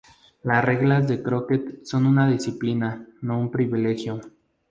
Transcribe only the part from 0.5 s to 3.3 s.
reglas de Crocker son una disciplina,